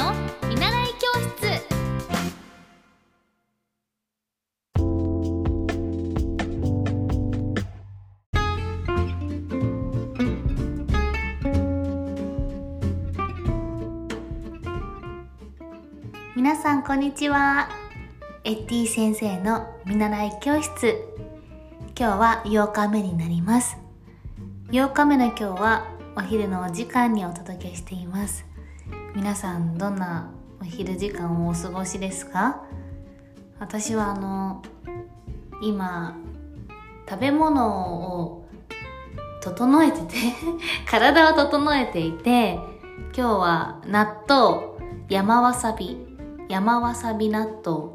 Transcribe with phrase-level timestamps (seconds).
[0.00, 0.14] の
[0.48, 1.60] 見習い教室。
[16.34, 17.68] 皆さんこんにちは。
[18.44, 20.96] エッティ先生の見習い教室。
[21.98, 23.76] 今日は8日目になります。
[24.70, 25.86] 8日目の今日は
[26.16, 28.49] お昼のお時間にお届けしています。
[29.14, 32.62] 皆さんどんなお昼時間をお過ごしですか？
[33.58, 34.62] 私はあの
[35.62, 36.16] 今
[37.08, 38.46] 食べ物を
[39.42, 40.14] 整えてて
[40.88, 42.54] 体を整えていて
[43.14, 44.62] 今日は納豆
[45.10, 45.98] 山わさび
[46.48, 47.90] 山わさび納豆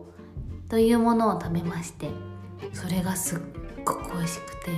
[0.70, 2.10] というものを食べまして
[2.74, 3.40] それがすっ
[3.84, 4.72] ごく美味しくて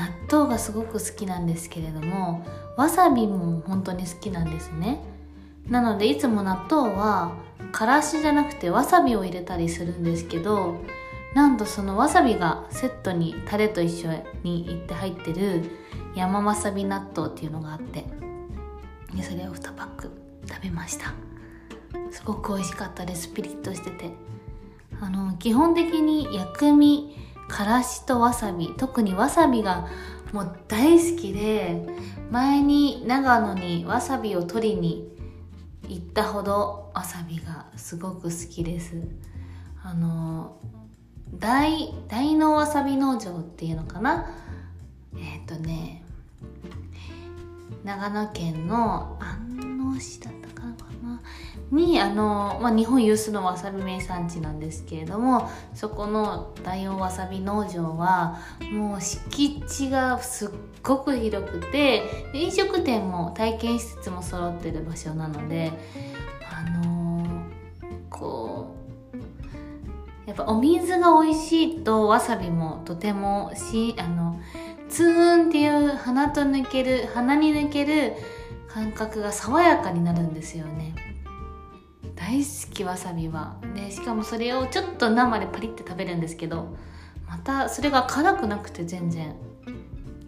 [0.00, 2.46] 納豆がすごく好きなんですけれども
[2.78, 5.02] わさびも本当に好きなんですね。
[5.68, 7.34] なのでいつも納豆は
[7.70, 10.80] からしじゃなくてわさびを入れたりするんですけど
[11.34, 14.10] なんとそのわさびがセットにタレと一緒
[14.42, 15.70] にいって入ってる
[16.16, 18.04] 山わさび納豆っていうのがあって
[19.14, 20.10] でそれを2パック
[20.48, 21.12] 食べました。
[22.10, 23.28] すごく美味しかったです。
[23.28, 24.10] ピリッとしてて。
[25.02, 27.16] あの基本的に薬味
[27.50, 29.88] からしとわさび特にわさびが
[30.32, 31.84] もう大好きで
[32.30, 35.10] 前に長野にわさびを取りに
[35.88, 38.94] 行ったほどわさびがすごく好きです。
[39.82, 40.56] あの
[41.34, 44.30] 大大のわさび農場っていうのかな？
[45.16, 46.02] えっ、ー、とね
[47.82, 50.66] 長野県の安納市だったか
[51.02, 51.20] な？
[51.70, 58.38] にあの、まあ、日本有数のわさび名産地なんですけれどもそこの大王わさび農場は
[58.72, 60.48] もう敷地がすっ
[60.82, 62.02] ごく広くて
[62.34, 65.72] 飲食店も体験施設も揃ってる場所なので
[66.50, 67.44] あの
[68.08, 68.80] こう
[70.28, 74.40] やっぱお水が美味しいとわさびもとてもしあの
[74.88, 78.14] ツーンっていう鼻と抜ける鼻に抜ける
[78.68, 81.09] 感覚が爽やかになるんですよね。
[82.20, 83.56] 大好きわさびは。
[83.74, 86.76] でしかもそれをちょっと生でパリって食べるんですけど
[87.26, 89.34] またそれが辛くなくて全然。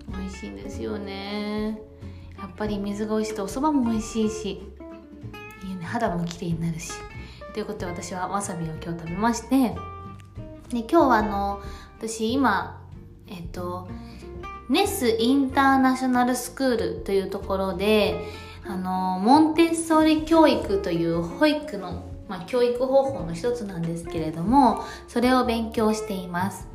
[0.09, 1.79] 美味しいんですよね。
[2.39, 4.51] やっぱり水が美味しいとお蕎麦も美味しいし
[5.65, 6.93] いいね肌も綺麗になるし。
[7.53, 9.75] ということで私はわさびを今日食べまして。
[10.71, 11.61] で今日はあの
[11.99, 12.81] 私今
[13.29, 13.89] えっと
[14.71, 18.25] ネスインターナショナルスクールというところで
[18.65, 26.69] あのモンテッソーリ教育という保育の、まあ、教育方法の一つなんですけれどもそれを勉強しています。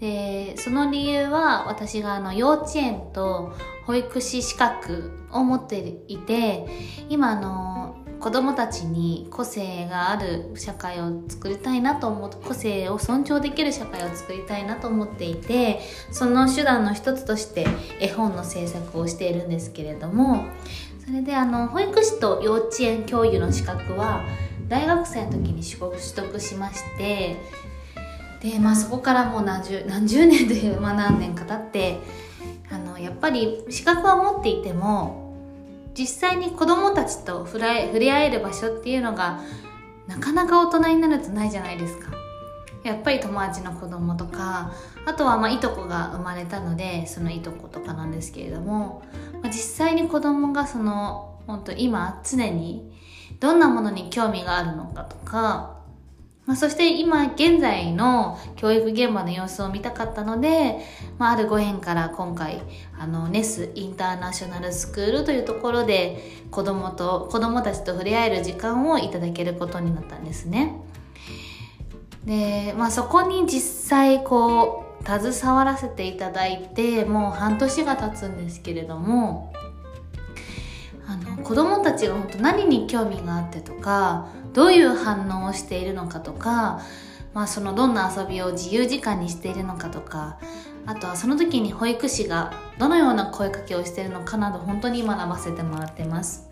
[0.00, 3.54] でその理由は私があの幼稚園と
[3.84, 6.66] 保育士資格を持っていて
[7.10, 15.80] 今あの子供たちに個性がある社会を作りたいなと思って個性を尊重できる社会を作りたいなと思っていて
[16.12, 17.66] その手段の一つとして
[17.98, 20.44] 絵本の制作をしているんですけれども
[21.10, 24.24] それであの保育士と幼稚園教諭の資格は
[24.68, 27.36] 大学生の時に取得しまして
[28.40, 31.98] で、まあ、そこからもう何十 何十年という、まあ、何年か経って
[32.70, 35.34] あのやっぱり資格は持っていても
[35.94, 39.40] 実際に子供たちと触れ合える場所っていうのが
[40.06, 42.19] なかなか大人になるとないじゃないですか。
[42.84, 44.72] やっぱり友達の子供とか
[45.04, 49.02] あとはまあいとこが生まれたのでそのいとことかなんですけれども、
[49.42, 52.90] まあ、実際に子供がその本当今常に
[53.38, 55.80] どんなものに興味があるのかとか
[56.50, 60.78] まあ、そして今現在の教育現場の様子を見たかったので、
[61.16, 62.60] まあ、あるご縁から今回
[62.98, 70.79] あのネスインターナショナルスクールというところで子供と子供たちと触れ合える時間をいただけることになったんですね。
[72.24, 79.52] で、まあ、そこに実際こう携わらせていただいてもう半年が経つんですけれども
[81.06, 86.82] あの子供たちが本当何に興味があってとかどういう反応をしているのかとか、
[87.34, 90.38] まあ、そのどんな遊びを自由時間にしているのかとか
[90.86, 96.49] あとはその時に保育士がどのような声かけをしているのかなど本当に学ばせてもらってます。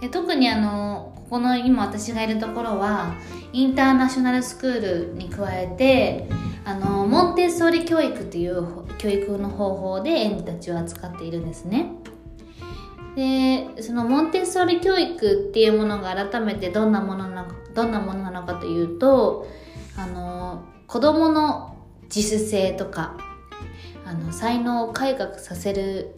[0.00, 3.14] で特にあのここの今私がいるところは
[3.52, 4.80] インターナショナルスクー
[5.10, 6.28] ルに加えて
[6.64, 8.66] あのモンテッソーリ教育という
[8.98, 11.92] 教育の方法で園児たちを扱っているんですね。
[13.16, 19.48] でそのモンテッソーリ教育っていうものが改めてどんなものなのかどんなものなのかというと
[19.96, 23.16] あの子どもの自主性とか
[24.04, 26.14] あの才能を改革させる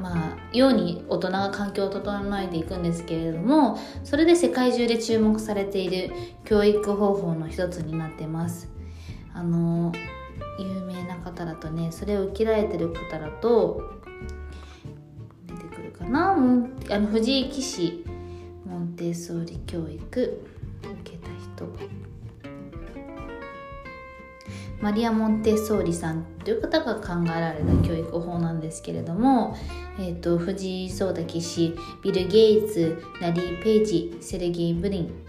[0.00, 6.14] まあ、ように大人が環境を整えていくんですけれどもそれで世界中で注目されている
[6.44, 8.70] 教育方法の一つになってます。
[9.34, 9.92] あの
[10.58, 13.82] 有名な方だとねそれを受けられてる方だと
[15.46, 16.32] 出てくるかな？
[16.90, 18.04] あの藤井騎士
[18.64, 20.42] モンテッソーリ教育
[20.82, 21.66] 受けた人。
[24.80, 29.56] マリア・モンテッソーリさんという方が考えられた教育法なんですけれども、
[29.98, 35.24] えーと、藤井聡太棋士ビル・ゲイツラリー・ペイジセルゲイ・ブリン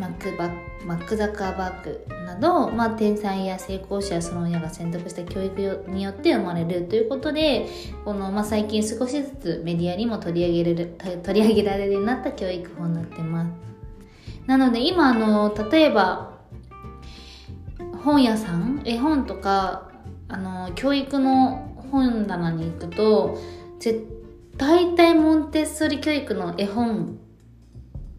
[0.00, 0.50] マーク
[0.86, 7.66] マーク・ザッカーバーグなど、まあ、天才や成功者その親が選択した教育によって生まれるということで
[8.04, 13.50] この、まあ、最近少しずつメディアにも取り上げれる取り上げられるようになった教育法になってます。
[14.46, 16.39] なので今あの例えば
[18.04, 18.82] 本屋さん？
[18.84, 19.90] 絵本とか
[20.28, 23.38] あの教育の本棚に行くと
[23.78, 24.20] 絶対
[24.60, 27.18] 大体モンテッソリ教育の絵本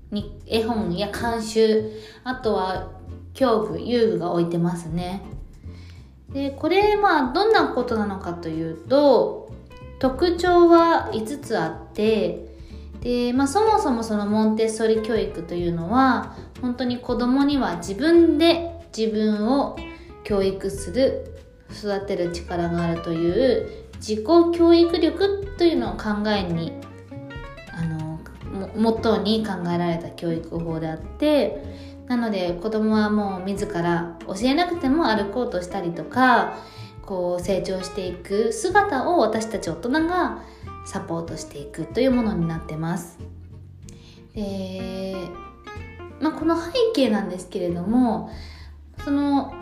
[0.10, 1.92] に絵本や監修
[2.24, 2.94] あとは
[3.36, 5.22] 教具遊具が置いてますね。
[6.34, 9.52] でこれまあどんなことなのかというと
[10.00, 12.48] 特徴は5つあって
[13.02, 19.78] で、まあ、そもそもそのモンテッソリ教育というのは本当に子供には自分で自分を
[20.24, 21.36] 教育する
[21.72, 26.74] 育てる力があるという自己教育力というのを考えに
[27.74, 28.20] あの
[28.76, 31.64] モットーに考えられた教育法であって
[32.08, 36.58] なので子供はもう自ら教えなくても歩こうとしたりとか
[37.06, 40.42] こう成長していく姿を私たち大人が
[40.86, 43.20] サポートしていくというものになってます。
[44.34, 45.16] で
[46.22, 48.30] まあ、この背景なんですけれども
[49.04, 49.54] その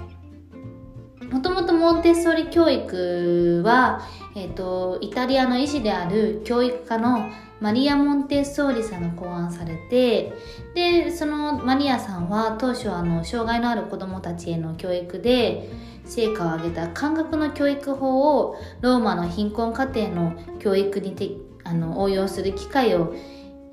[1.31, 4.01] もともとモンテッソーリ教育は、
[4.35, 10.33] えーと、イタリアの医師である教育家のマリア・モンテッソーリさんが考案されて
[10.73, 15.69] でそのマリアさんは当初あの障害のある子どもたちへの教育で
[16.05, 21.31] 成果を上げた感覚の教育法をローマの貧困家庭の教育にて
[21.63, 23.13] あの応用する機会を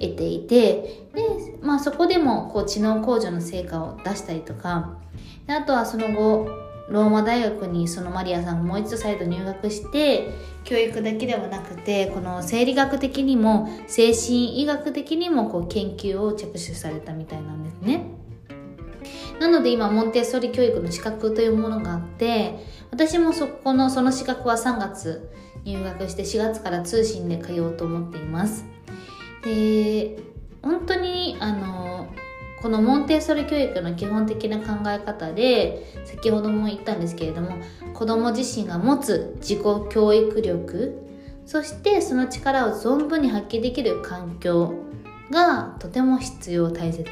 [0.00, 4.98] 得ていてで、まあ、そこでもこう知能向上の成果を出したりとか
[5.46, 10.30] であとはその後ローマ大学にそのマリアさんがもう一度再度入学して
[10.64, 18.04] 教育だけではなくてこの生理学的にも精神医学的にもこう研究を着手されたみたいなんですね。
[19.40, 22.58] なので今モンテッソリ教育の資格というものがあって
[22.90, 25.30] 私もそこのその資格は3月
[25.64, 28.64] 入学して4月から通信で通おうと思っています。
[29.44, 30.18] で
[30.62, 32.08] 本当にあの
[32.60, 37.50] このモンテッソリ教育の基本的な考え方で先ほども言ったんですけれども
[37.94, 39.60] 子ども自身が持つ自己
[39.90, 41.06] 教育力
[41.44, 44.74] そしてその力を存分に発揮できる環境
[45.30, 47.04] がとても必要大切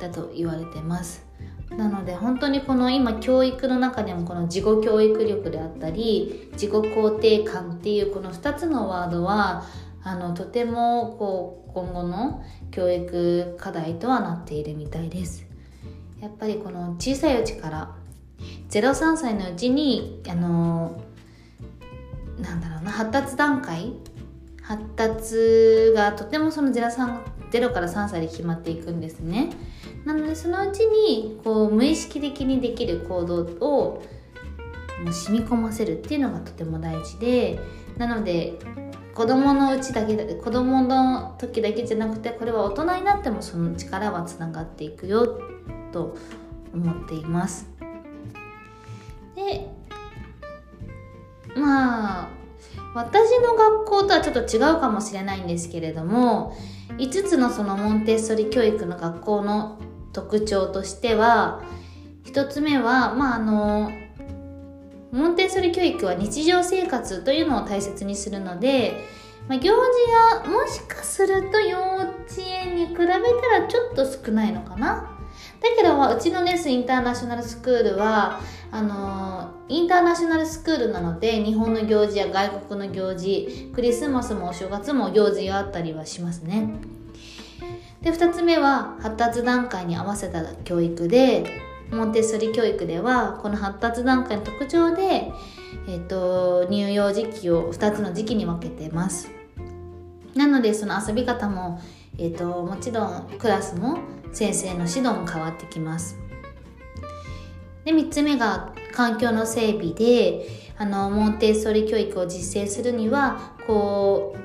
[0.00, 1.24] だと言われてます。
[1.70, 9.64] なので本当にこの今教育の中でもこの自己教育力であったり自己肯定感っていうこの2つのワードは
[10.04, 15.46] あのとてもこう今後の教育課題とはなっているみたいです。
[16.20, 17.94] やっぱりこの小さいうちから
[18.70, 21.02] 03歳のうちにあの
[22.38, 23.92] なんだろうな発達段階？
[24.62, 27.20] 発達がとてもその 0,
[27.50, 29.50] 0から3歳で決まっていくんですね。
[30.04, 34.02] なのでそのうちにこう無意識的にできる行動を
[35.02, 37.58] もう染み込ませるっていうのがとても大事で
[37.96, 38.54] なので
[39.14, 45.40] 子供のうちだけだ子供の時だけじゃなくてこれは大人になってもその力はつながっていくよ
[45.92, 46.16] と
[46.74, 47.68] 思っています。
[49.36, 49.68] で
[51.56, 52.28] まあ
[52.94, 56.56] 私の学校とはちょっと違うかもしれないんですけれども
[56.98, 59.78] 5つのそのモンテッソリ教育の学校の
[60.12, 61.62] 特徴としては
[62.24, 63.92] 1つ目はまああの
[65.14, 69.04] モンテッソリ教育は日常生活というのを大切にするので、
[69.46, 75.12] まあ、行事はもしかすると幼稚園に比べたらちょっと少ないのかな。
[75.60, 78.40] だけどうちのネスインターナショナルスクールは
[78.72, 86.74] あのインターナショナルスクールなので日本の行事や外国の行事クリスマスもお正月も行事があったりはしますね。
[88.02, 91.44] で2つ目は発達段階に合わせた教育で
[91.90, 95.32] モンテッソリ教育ではこの発達段階の特徴で、
[95.86, 99.30] えーと、乳幼児期を2つの時期に分けてます。
[100.34, 101.80] なのでその遊び方も、
[102.18, 103.98] えーと、もちろんクラスも
[104.32, 106.18] 先生の指導も変わってきます。
[107.84, 114.44] で3つ目が環境の整備であのモンテッソリ教育を実践するにはこう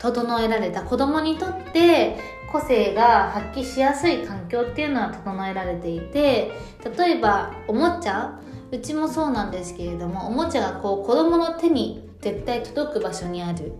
[0.00, 2.16] 整えられた子供にとって
[2.50, 6.50] 個性が発揮しやすい環境っていうのは整えられていて
[6.96, 8.40] 例えばおもちゃ。
[8.72, 13.72] うちもそうなんですけれどもおもちゃがこう子供の手に絶対届く場所にある。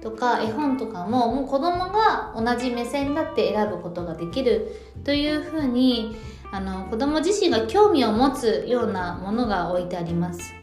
[0.00, 4.76] とか絵本とかももう子供が同じ目線だって選ぶことができる。
[5.04, 6.16] というふうに
[6.52, 10.54] あの子供自身が興味を持つようなものが置いてあります。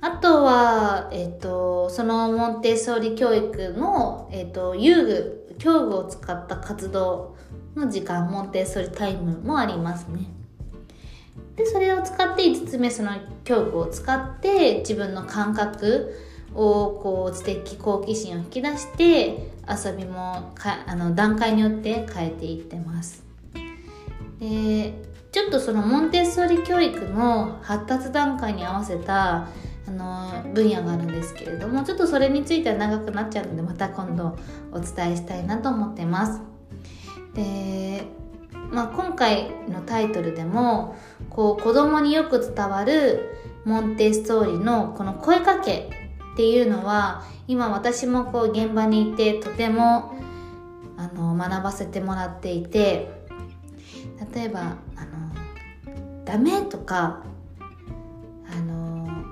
[0.00, 7.36] あとは、えっと、そのモンテッソーリ教育の、えっと、遊具、教具を使った活動
[7.74, 10.26] の時間、モンテッソリタイムもありますね。
[11.56, 13.10] で、それを使って5つ目、その
[13.44, 16.14] 教具を使って自分の感覚
[16.54, 23.24] をこう知的好奇心を引き出して遊びもかあの段階によって変えていってます。
[24.38, 24.94] で
[25.32, 29.48] ちょっとそのモンテッソリ教育の発達段階に合わせた
[29.86, 34.36] あの分野があるんですけれどもちょっとそれについては長くなっちゃうのでまた今度
[34.72, 36.40] お伝えしたいなと思ってます。
[37.34, 38.04] で、
[38.70, 40.96] まあ、今回のタイトルでも
[41.30, 43.30] こう子供によく伝わる
[43.64, 45.90] モンテッソーリのこの声かけ
[46.34, 50.14] っていうのは今私もこう現場にいてとても
[50.96, 53.08] あの学ばせてもらっていて
[54.34, 55.08] 例えば「あの
[56.24, 57.22] ダメ」とか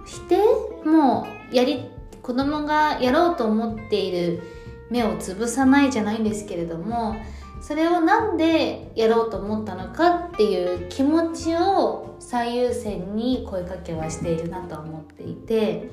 [0.02, 0.36] の否定
[0.84, 1.90] もうやり
[2.22, 4.42] 子供がやろうと思っている
[4.90, 7.16] 目をつぶさないじゃないんですけれども
[7.60, 15.88] それをなんでやろうと思ったのかっていう気持ちを最優先に声かけはしているなと思っていて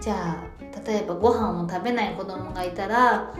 [0.00, 3.34] じゃあ例えばご飯を食べない子供がいたら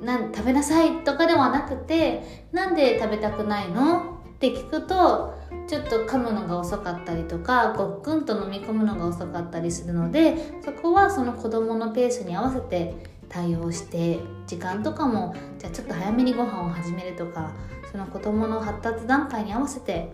[0.00, 4.15] なん食べなさいとかではなくてなんで食べたくないの？
[4.36, 5.34] って聞くと
[5.66, 12.94] ちょっと噛むのが遅かったりとかごっくんと飲み込むのが遅かったりするのでそこはその子どものペースに合わせて
[13.30, 17.52] 対応して時間とかもじゃあちょっと早めにご飯を始めるとか
[17.90, 20.12] その子どもの発達段階に合わせて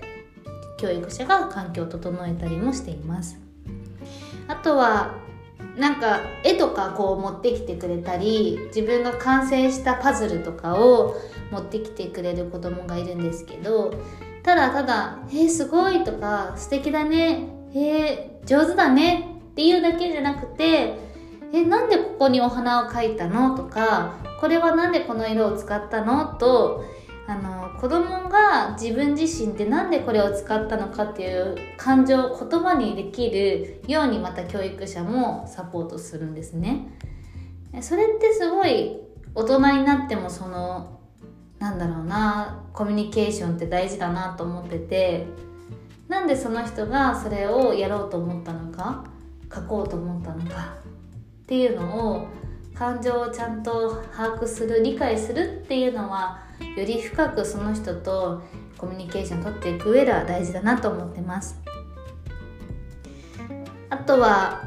[0.79, 3.39] 教育者が環境を整えたりもしています。
[4.49, 5.15] あとは
[5.77, 11.17] なんか絵とかこう持ってきてくれたり自分が完成したパズルとかを
[11.51, 13.95] 持ってきてくれる子供がいるんですけど
[14.43, 20.99] ただただ「えー、すごい」とか「素敵だね」「え、上手だね」っていうだけじゃなくて
[21.55, 26.85] 「えなんでここにお花を描いたの?」とか「これは何でこの色を使ったの?」と
[27.27, 36.89] あの子供が自分自身で何でこれを使ったのかっていう感情を言葉にできるようにまた教育者もサポートするんですね。
[37.81, 38.99] それってすごい
[39.35, 41.01] 大人になってもその
[41.59, 45.27] なんだろうなコミュニケーションって大事だなと思ってて
[46.09, 49.05] なんでその人がそれをやろうと思ったのか
[49.55, 50.75] 書こうと思ったのか
[51.45, 52.27] っていうのを
[52.75, 56.43] 感情をちゃんと把握する理解するっていうのは
[56.77, 58.43] より深くその人と
[58.79, 61.61] コミュニケーション取っていく上では大事だなと思ってます。
[63.91, 64.65] あとは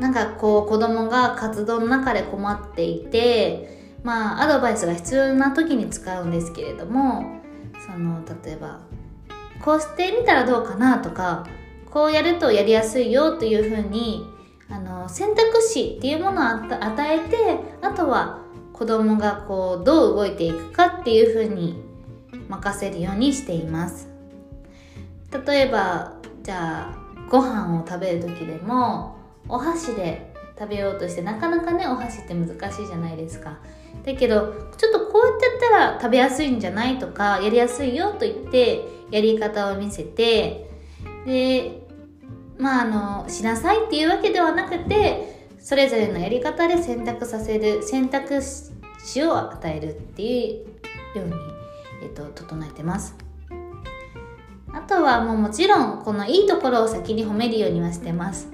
[0.00, 7.40] なんかこう子供が活動の中で困っていてまあアドバイスが必要な時に使うんですけれども
[7.86, 8.80] その例えば
[9.64, 11.46] こうしてみたらどうかなとか
[11.90, 14.24] こうやるとやりやすいよというふうに
[14.68, 18.40] あの選択肢っていうものを与えてあとは
[18.78, 21.82] 子供がこうどう動いていくかっていうふうに
[22.48, 24.08] 任せるようにしています。
[25.46, 26.96] 例えばじゃあ
[27.28, 29.16] ご飯を食べる時でも
[29.48, 33.58] お箸で食べようとしてなかなかねお箸って難しいじゃないですか。
[34.04, 40.70] だけどちょっとこうやってやったら食べやすいんじゃないとかやりやすいよと言ってやり方を見せて
[41.26, 41.82] で
[42.58, 45.37] まああのしなさいっていうわけではなくて
[45.68, 48.40] それぞれのやり方で選択させる選択
[49.04, 50.64] 肢を与えるってい
[51.14, 51.34] うように、
[52.04, 53.14] えっと、整えてます。
[54.72, 58.48] あとはもうもちろんこのいいところを先に褒めるようにはしてます。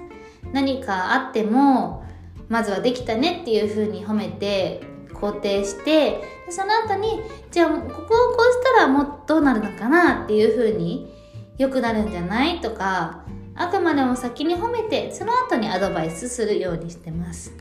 [0.51, 2.03] 何かあっても
[2.49, 4.81] まずはできたねっていう風に褒めて
[5.13, 11.15] 肯定してその後にじゃあここをこうしたらもうどうなるのかなっていう風に
[11.57, 13.23] 良くなるんじゃないとか
[13.55, 17.53] あくまでも先に褒めてその後にアドバイスするようにしてます。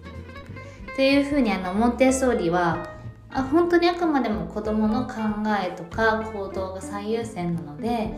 [0.92, 2.88] っていう風にあのモンテッソーリは
[3.30, 5.14] あ本当にあくまでも子どもの考
[5.60, 8.12] えとか行動が最優先なので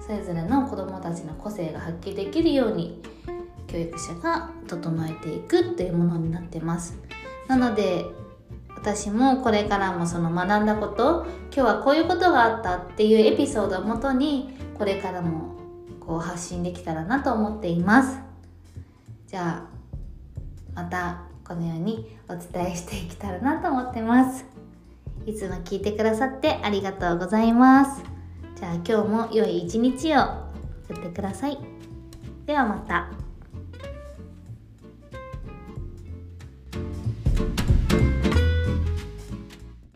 [0.00, 3.02] それぞれの子どもたちの個性が発揮できるように
[3.66, 6.98] 教育者が整えていくっていうものになってます。
[7.46, 8.04] なので
[8.74, 15.57] 私もこれからもその学んだこと今日はこういうことがあったっていうエピソードをもとにこれからも
[16.08, 18.18] こう発信できたらなと思っています。
[19.26, 24.46] じゃあまたこのようにお伝えしていけたらなと思ってます。
[25.26, 28.02] いつも聞いてくださってありがとうございます。
[28.56, 30.20] じゃあ今日も良い一日を
[30.88, 31.58] 送ってください。
[32.46, 33.27] ではまた。